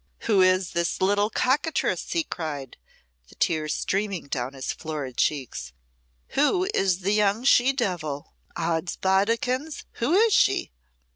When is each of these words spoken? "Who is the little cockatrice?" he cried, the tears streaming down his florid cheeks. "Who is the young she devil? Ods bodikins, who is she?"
"Who 0.21 0.41
is 0.41 0.71
the 0.71 0.89
little 0.99 1.29
cockatrice?" 1.29 2.13
he 2.13 2.23
cried, 2.23 2.77
the 3.29 3.35
tears 3.35 3.75
streaming 3.75 4.29
down 4.29 4.53
his 4.53 4.71
florid 4.73 5.15
cheeks. 5.15 5.73
"Who 6.29 6.67
is 6.73 7.01
the 7.01 7.13
young 7.13 7.43
she 7.43 7.71
devil? 7.71 8.33
Ods 8.55 8.95
bodikins, 8.95 9.85
who 9.99 10.13
is 10.13 10.33
she?" 10.33 10.71